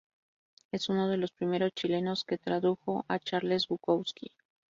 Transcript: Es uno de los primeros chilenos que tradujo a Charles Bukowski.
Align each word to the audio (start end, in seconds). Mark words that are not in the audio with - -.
Es 0.71 0.89
uno 0.89 1.07
de 1.11 1.17
los 1.17 1.29
primeros 1.31 1.73
chilenos 1.73 2.25
que 2.25 2.39
tradujo 2.39 3.05
a 3.07 3.19
Charles 3.19 3.67
Bukowski. 3.67 4.31